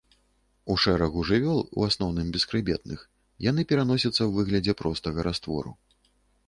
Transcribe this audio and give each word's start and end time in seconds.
У 0.73 0.77
шэрагу 0.83 1.25
жывёл, 1.31 1.59
у 1.81 1.85
асноўным, 1.89 2.33
бесхрыбетных, 2.39 2.99
яны 3.49 3.67
пераносяцца 3.75 4.17
ў 4.25 4.31
выглядзе 4.41 4.73
простага 4.83 5.19
раствору. 5.31 5.71